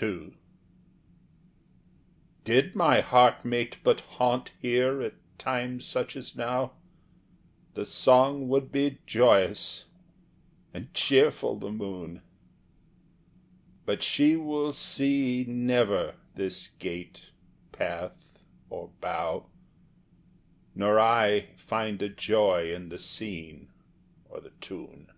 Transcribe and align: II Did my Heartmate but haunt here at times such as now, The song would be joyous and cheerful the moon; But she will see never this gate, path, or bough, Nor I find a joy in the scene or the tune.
II 0.00 0.34
Did 2.44 2.76
my 2.76 3.00
Heartmate 3.00 3.78
but 3.82 4.02
haunt 4.02 4.52
here 4.60 5.02
at 5.02 5.14
times 5.40 5.84
such 5.84 6.14
as 6.14 6.36
now, 6.36 6.74
The 7.74 7.84
song 7.84 8.46
would 8.46 8.70
be 8.70 9.00
joyous 9.06 9.86
and 10.72 10.94
cheerful 10.94 11.58
the 11.58 11.72
moon; 11.72 12.22
But 13.84 14.04
she 14.04 14.36
will 14.36 14.72
see 14.72 15.42
never 15.48 16.14
this 16.36 16.68
gate, 16.78 17.32
path, 17.72 18.38
or 18.70 18.90
bough, 19.00 19.46
Nor 20.76 21.00
I 21.00 21.48
find 21.56 22.00
a 22.02 22.08
joy 22.08 22.72
in 22.72 22.88
the 22.88 22.98
scene 22.98 23.72
or 24.30 24.40
the 24.40 24.50
tune. 24.60 25.10